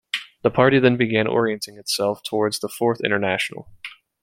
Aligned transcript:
The 0.41 0.49
party 0.49 0.79
then 0.79 0.97
began 0.97 1.27
orienting 1.27 1.77
itself 1.77 2.23
towards 2.23 2.57
the 2.59 2.67
Fourth 2.69 3.01
International. 3.05 3.69